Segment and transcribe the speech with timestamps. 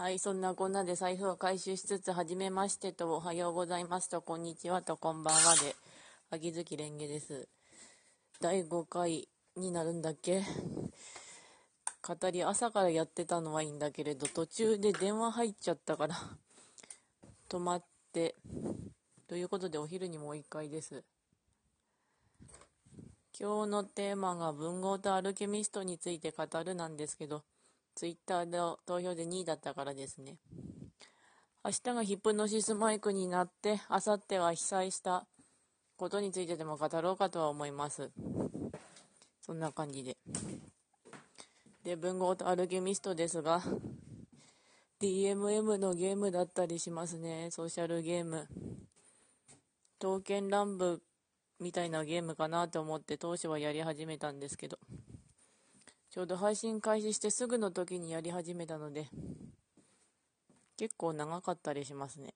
[0.00, 5.74] はい、そんなこんなで財布を回収しつつ、はじめましてと、おはようございますと、こんにちはと、こんばんはで、
[6.30, 7.48] 秋月蓮華です。
[8.40, 9.26] 第5回
[9.56, 10.44] になるんだっけ？
[12.06, 16.14] 語り朝からやってたのはいいんだけれど、途中で電話入っちゃったから
[17.48, 18.36] 止まって、
[19.26, 21.02] ということでお昼にもう一回です。
[23.36, 27.42] 今日のテーマが文豪とアルケミストについて語るなんですけど、
[27.98, 30.36] ツイッターの投票で2位だったからですね。
[31.64, 35.26] 明日がヒプノシスマイクになって、明後日は被災した
[35.96, 38.12] ことについてでも語ろうかとは思います。
[39.40, 40.16] そんな感じで。
[41.82, 43.60] で、文豪とアルケミストですが、
[45.02, 47.50] DMM のゲームだったりしますね。
[47.50, 48.46] ソーシャルゲーム。
[49.98, 51.00] 刀剣乱舞
[51.58, 54.78] みたいなゲームかなと思って当初はやり始めたんですけど。
[56.10, 59.08] ちょうど配信開始してすぐの時にやり始めたので、
[60.76, 62.34] 結構長かったりしますね。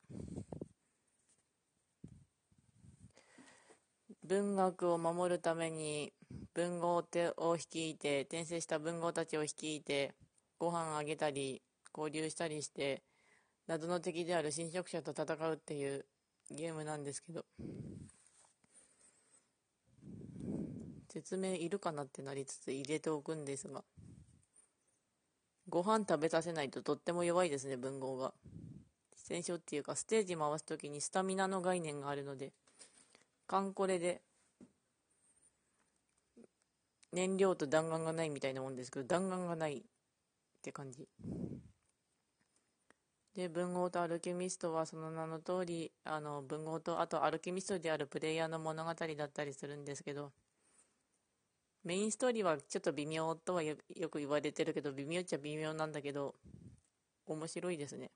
[4.24, 6.12] 文学を守るために
[6.54, 10.14] 文豪を率いて転生した文豪たちを率いて
[10.58, 11.60] ご飯あげたり
[11.96, 13.02] 交流したりして
[13.66, 16.06] 謎の敵である侵食者と戦うっていう
[16.50, 17.44] ゲームなんですけど
[21.12, 23.84] 説明いるかなってなりつつ入れておくんですが、
[25.68, 28.32] ご飯食べさせないととっても弱いですね、文豪が。
[29.14, 32.54] 戦勝っていうか、ステージ回すときにスタミナの概念があるので、
[33.46, 34.22] カンコレで、
[37.12, 39.82] 燃料と弾丸がないみたいなもんですけど、弾丸がないっ
[40.62, 41.06] て感じ。
[43.34, 50.32] で、文豪とアルケミストはその名の通り、あの、文豪と、あとアルケミストであるプレイヤーの物語だったりするんですけど、
[51.84, 53.76] メインストーリーはちょっと微妙とはよ
[54.10, 56.34] く言われてるけど、微妙っちゃ微妙なんだけど、
[57.26, 58.10] 面白いですね。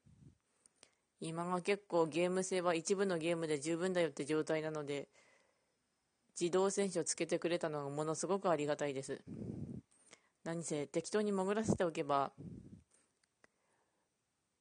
[1.20, 5.08] 今が結構ゲーム性は一部のゲームで十分だよって状態なので、
[6.38, 9.22] 自動選手をつけてくれたのがものすごくありがたいです。
[10.44, 12.30] 何せ適当に潜らせておけば、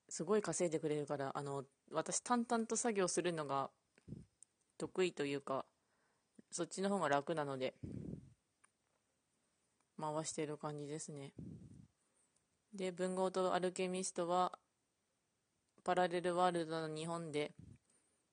[0.10, 3.70] すごい稼いでくれるから、あの、私淡々と作業するのが
[4.78, 5.66] 得意というか、
[6.50, 7.76] そっちの方が楽なので、
[10.00, 11.34] 回してる感じですね。
[12.74, 14.58] で、文豪とアルケミストは、
[15.84, 17.54] パラレルワールドの日本で、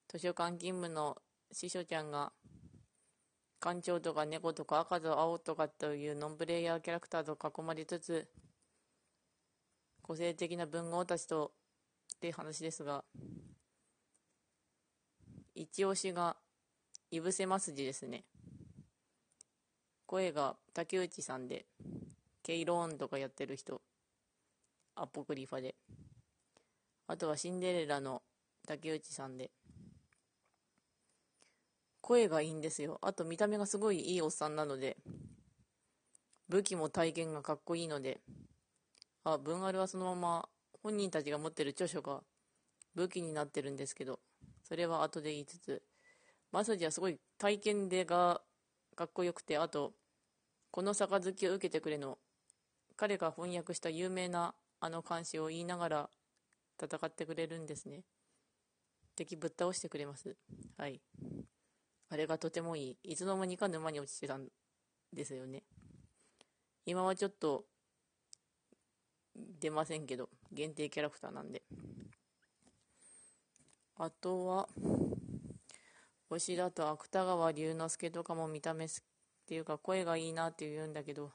[0.09, 1.17] 図書館勤務の
[1.53, 2.33] 師匠ちゃんが、
[3.61, 8.29] 館長とか猫とか赤と青とかというノンプレイヤーキャラクターと囲まれつつ、
[10.03, 11.53] 個性的な文豪たちと
[12.17, 13.05] って話ですが、
[15.55, 16.37] 一押しが、
[17.11, 18.25] いぶせますじですね。
[20.13, 21.65] 声が竹内さんで、
[22.43, 23.81] ケイローンとかやってる人、
[24.95, 25.75] アポクリファで。
[27.07, 28.21] あとはシンデレラの
[28.67, 29.51] 竹内さんで。
[32.03, 32.99] 声がいいんですよ。
[33.01, 34.99] あと見た目がすごいいいおっさんなので、
[36.51, 38.21] 武器も体験がかっこいいので、
[39.25, 40.49] あ、文アルはそのまま
[40.83, 42.21] 本人たちが持ってる著書が
[42.95, 44.21] 武器になってるんですけど、
[44.63, 45.83] それは後で言いつつ、
[46.53, 48.43] マスジはすごい体験でが
[48.95, 49.95] かっこよくて、あと、
[50.73, 52.17] この杯を受けてくれの。
[52.97, 56.11] 彼が翻訳した有名なあの漢詩を言いながら
[56.83, 58.05] 戦ってくれるんですね。
[59.15, 60.35] 敵ぶっ倒してくれます。
[60.79, 61.03] はい。
[62.09, 63.13] あれがとてもいい。
[63.13, 64.49] いつの間にか沼に落ちてたん
[65.13, 65.63] ですよね。
[66.87, 67.67] 今はちょっと
[69.37, 71.63] 出ませんけど限定キャラクターなんで。
[73.97, 74.69] あとは
[76.31, 78.95] 推しだと芥川龍之介とかも見た目好
[79.43, 81.33] っていうか声がいいなって言うんだけど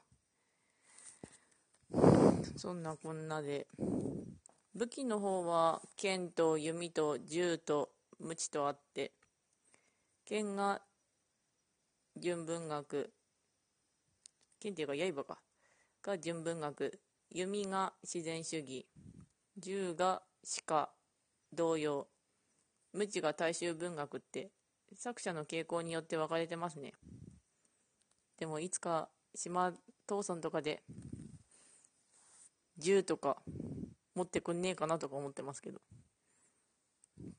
[2.56, 3.66] そんなこんなで。
[4.74, 9.12] 武器の方は剣と弓と銃と鞭とあって
[10.24, 10.82] 剣が
[12.16, 13.10] 純文学
[14.60, 15.38] 剣っていうか刃か。
[16.02, 17.00] が純文学。
[17.30, 18.86] 弓が自然主義。
[19.56, 20.22] 銃が
[20.66, 20.90] 鹿
[21.52, 22.08] 同様。
[22.92, 24.50] 鞭が大衆文学って
[24.94, 26.92] 作者の傾向によって分かれてますね。
[28.38, 29.72] でもいつか島
[30.06, 30.82] 父村とかで
[32.78, 33.36] 銃とか
[34.14, 35.80] 持ってくんねえかなとか思ってますけど。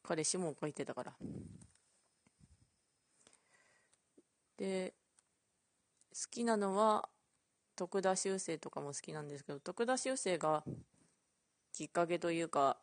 [0.03, 1.13] 彼氏も書いてたから。
[4.57, 4.93] で
[6.11, 7.07] 好きなのは
[7.77, 10.65] 徳田修正とかも好きなんですけど徳田修正が
[11.71, 12.77] きっかけというか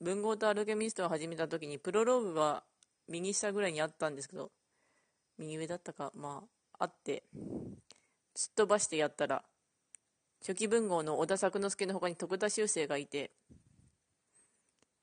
[0.00, 2.62] 文豪とアルケミストを始めた時にプロローグが
[3.08, 4.52] 右下ぐらいにあったんですけど
[5.38, 6.48] 右上だったかまあ
[6.78, 7.24] あって、
[8.34, 9.44] すっ飛ばしてやったら、
[10.40, 13.30] 初期文豪の小田作之助の他に徳田修正がいて、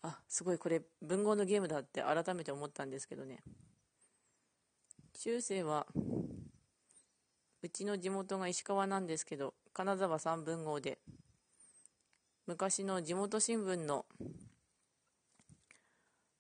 [0.02, 3.44] あ、すごいこれ文豪のゲームだって改めて思ったんですけどね。
[5.14, 5.88] 中世は、
[7.62, 11.00] うちの地元が石川なんですけど、金沢三文豪で、
[12.46, 14.06] 昔の地元新聞の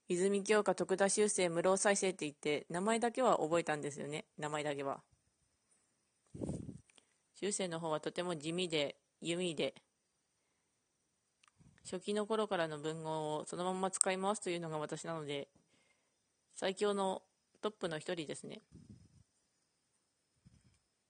[0.10, 5.00] 泉鏡花徳田修正室生再生って言って名前だけは覚えたんですよね名前だけは
[7.44, 9.74] 修正の方はとても地味で弓で
[11.84, 15.50] 初期の頃からの文豪をそのまま使い回すというのが私なので
[16.56, 17.22] 最強の
[17.62, 18.62] トップの一人ですね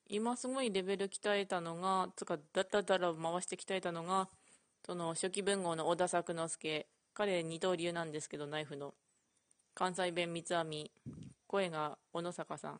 [0.10, 4.28] 今すごいレベル鍛えたのがつかだっただら回して鍛えたのが
[4.84, 8.96] その初期文豪の小田作之助彼二刀流なんですけどナイフの
[9.76, 10.92] 関西弁三つ編み
[11.46, 12.80] 声が小野坂さん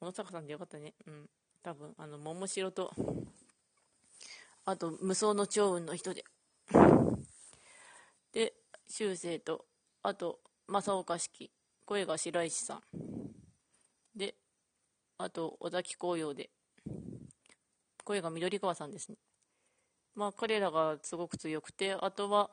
[0.00, 1.28] 小野坂さんでよかったねうん
[1.62, 2.92] 多分あの桃城と
[4.64, 6.24] あと無双の長雲の人で。
[8.32, 8.54] で
[8.88, 9.66] 修正と
[10.02, 11.50] あと正岡式
[11.84, 12.80] 声が白石さん。
[14.16, 14.34] で
[15.18, 16.50] あと尾崎紅葉で。
[18.04, 19.16] 声が緑川さんですね。
[20.14, 22.50] まあ彼らがすごく強くてあとは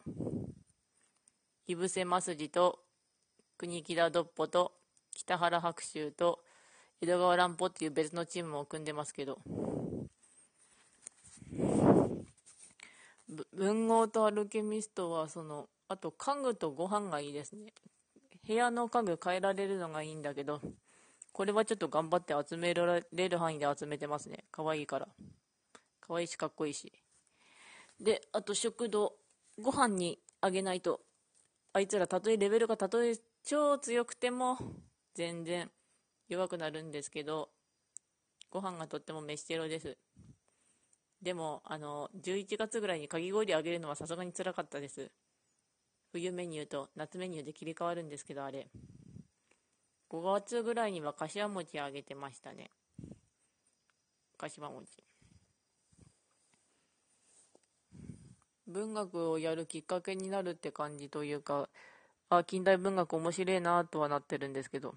[1.68, 2.80] 井伏正筋と
[3.58, 4.74] 国木田ドッポと
[5.14, 6.40] 北原白秋と
[7.02, 9.40] 江戸川乱歩っていう別のチームを組んでますけど
[13.54, 17.74] 文豪とアルケミストはそのあと家具とご飯がいいですね。
[18.48, 20.62] 部屋の家具変えられるのがいいんだけど
[21.32, 24.46] これはちょっと頑張って集められる範囲で集めてますね。
[24.52, 25.08] 可愛いから。
[26.02, 26.92] 可愛いしかっこいいし。
[28.00, 29.14] であと食堂。
[29.62, 31.02] ご飯にあげないと
[31.74, 34.58] あいつらたとえレベルがたとえ超強くても
[35.16, 35.70] 全然
[36.30, 37.50] 弱くなるんですけど
[38.50, 39.98] ご飯がとっても飯テロです。
[41.22, 45.12] でもあの11月ぐらいにかき氷あげるのはさすがにつらかったです。
[46.12, 48.70] 冬メニューと夏メニューで切り替わるんですけどあれ。
[50.10, 52.72] 5月ぐらいには柏餅あげてましたね。
[54.38, 55.04] 柏餅。
[58.66, 61.70] 文学をやるきっかけになるって感じというか、
[62.30, 64.96] あ、近代文学面白いなとはなってるんですけど、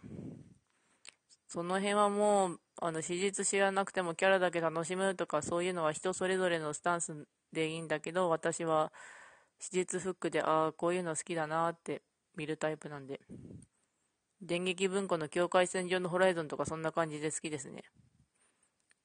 [1.52, 8.90] その辺はもう、あの、史実知らなくてもキャラだけ楽しむとか、そういうのは人それぞれのスタンスでいいんだけど、私は
[9.58, 12.00] 史実フックで、ああ、こういうの好きだなって
[12.38, 13.20] 見るタイプなんで。
[14.40, 17.84] 電撃文庫の境界線上のホライゾンとかそんな感じで好きですね。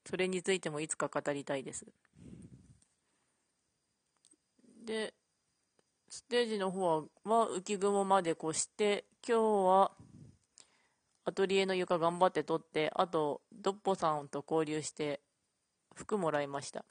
[0.10, 1.86] それについてもいつか語りたいです。
[4.86, 5.14] で、
[6.08, 9.92] ステージの方は浮雲まで越して、今日は
[11.28, 15.20] アトリエの床頑張って撮って、あと、ドッポさんと交流して、
[15.94, 16.86] 服もらいました。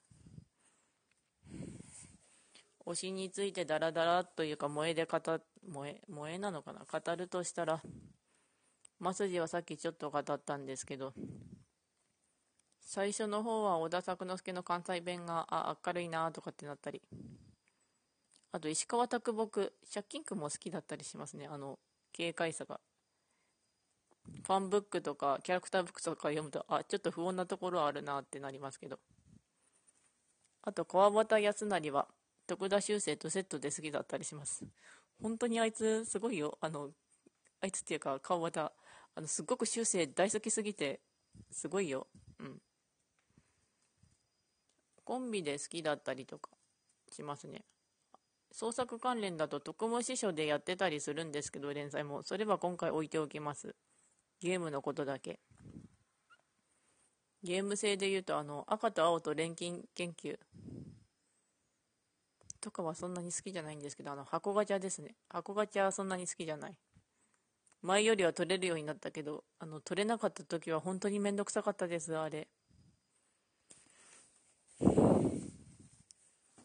[2.85, 5.41] 推しについてダラダラというか萌えで語、萌
[5.87, 6.81] え、萌えなのかな？
[6.85, 7.81] 語るとしたら、
[8.99, 11.15] マスジはさっきちょっと語ったんですけど、
[12.83, 17.00] 最初の方は小田作之助の関西弁が、あ、明るいなとかってなったり、
[18.53, 21.49] あと石川啄木、借金区も好きだったりしますね。
[21.50, 21.79] あの、
[22.15, 22.79] 軽快さが。
[24.44, 28.99] ファンブックとかキャラクターブックとか読むと、あ、ちょっと不穏なところあるなってなりますけど。
[30.62, 32.08] あと、川端康成は、
[32.46, 34.64] 徳田修正とセットで好きだったりします。
[35.23, 36.59] 本当にあいつ、すごいよ。
[36.61, 36.90] あの、
[37.61, 38.71] あいつっていうか、川端、
[39.14, 41.00] あの、すっごく修正大好きすぎて、
[41.50, 42.06] すごいよ。
[42.38, 42.61] うん。
[45.04, 46.50] コンビで好きだったりとか
[47.12, 47.64] しますね。
[48.50, 52.23] 創作関連だと特務司書でやってたりするんですけど、連載も。
[52.23, 53.76] それは今回置いておきます。
[54.40, 55.40] ゲームのことだけ。
[57.43, 60.38] ゲーム性で言うと、あの、赤と青と錬金研究
[62.61, 65.14] とかはそんなに好きじゃないんですけど、あの、箱ガチャですね。
[65.28, 66.76] 箱ガチャはそんなに好きじゃない。
[67.83, 72.49] 前よりは取れるようになったけど、あの、取れなかった時は本当にめんどくさかったです、あれ。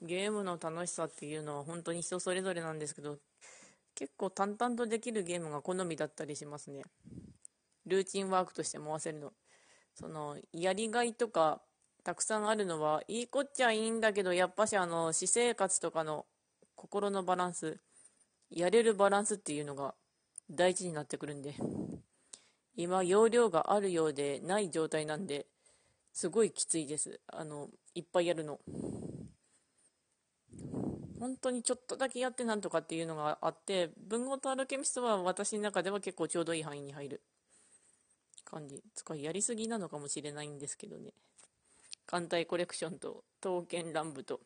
[0.02, 3.20] ゲームの楽しさっていうのは本当に人それぞれなんですけど、
[3.94, 6.82] 結構淡々とできるゲームが好みだったりしますね。
[7.86, 9.34] ルーチンワークとして回せるの。
[9.94, 11.62] その、やりがいとか、
[12.04, 16.26] たくさんあるのは、いいこっちゃいいんだけど、やっぱしあの、私生活とかの
[16.76, 17.80] 心のバランス、
[18.50, 19.94] やれるバランスっていうのが
[20.50, 21.56] 大事になってくるんで、
[22.76, 25.48] 今、容量があるようでない状態なんで、
[26.14, 27.20] すごいきついです。
[27.28, 28.60] あの、いっぱいやるの。
[31.22, 37.22] 本当にちょっとだけやってなんとかっていうのがあって文豪とアルケミストは私の中では結構ちょうどいい範囲に入る
[38.52, 41.14] 感じ使いやりすぎなのかもしれないんですけどね。
[42.06, 44.42] 艦隊コレクションと刀剣乱舞と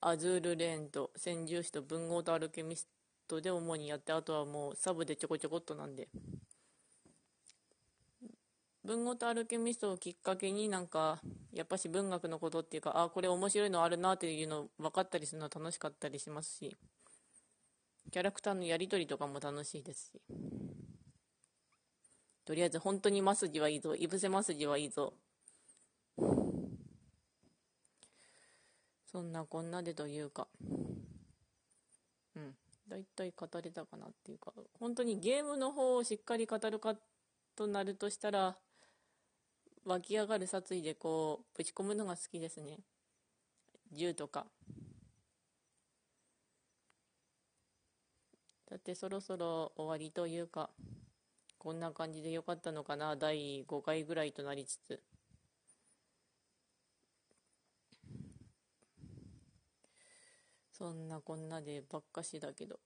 [0.00, 2.88] アズールレーンと戦獣士と文豪とアルケミス
[3.28, 6.08] トで主にやってあとはもうサブでちょこちょこっとなんで。
[8.82, 11.20] 文豪とアルケミストをきっかけになんか
[11.52, 16.76] やっぱし文学のことっていうかあこれ面白いのあるなっていうの分かったりするのは楽しかったりしますし
[18.12, 20.20] キャラクターのやり取りとかも楽しいですし。
[22.46, 23.96] とりあえず本当にマスジはいいぞ。
[23.96, 25.14] いぶせマスジはいいぞ。
[29.10, 30.46] そんなこんなでというか。
[32.36, 32.54] うん。
[32.88, 34.52] 大体語れたかなっていうか。
[34.78, 36.94] 本当にゲームの方をしっかり語るか
[37.56, 38.56] となるとしたら
[39.84, 42.78] 湧き上がる殺意でこうぶち込むのが好きですね。
[43.92, 44.46] 銃とか。
[48.70, 50.70] だってそろそろ終わりというか。
[51.66, 55.02] こんな感じでよかったのかな第5回ぐらいとなりつつ
[60.72, 62.78] そんなこんなでばっかしだけど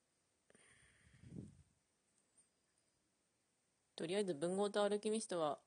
[3.96, 5.58] とりあえず文豪とアルキミストは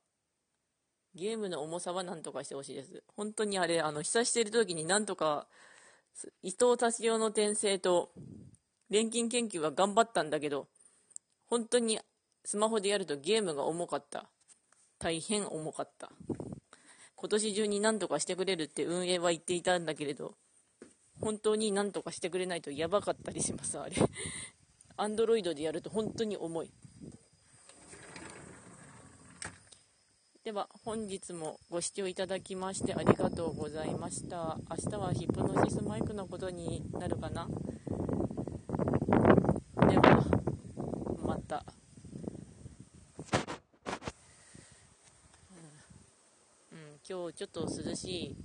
[1.14, 3.04] ゲームの重さは何とかしてほしいです。
[3.16, 5.46] 本当にあれ、あの、久してる時になんとか、
[6.42, 8.12] 伊藤達夫の転生と、
[8.90, 10.68] 錬金研究は頑張ったんだけど、
[11.46, 12.00] 本当に
[12.46, 14.26] スマホでやるとゲームが重かった。
[15.00, 16.12] 大変重かった。
[17.16, 20.36] 今年中に何とかしてくれるって運営は言っていたんだけれど、
[21.20, 23.96] 本当に何とかしてくれないとやばかったりします、あれ。
[24.98, 26.72] アンドロイドでやると本当に重い。
[30.44, 37.48] では本日もご視聴いただきましてありがとうございました明日はヒプノシスマイクのことになるかな
[39.88, 40.26] では
[41.26, 41.64] また、
[46.74, 48.36] うん、うん、今日ちょっと涼しい